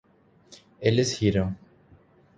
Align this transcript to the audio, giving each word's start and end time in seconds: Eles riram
Eles 0.81 1.21
riram 1.21 1.55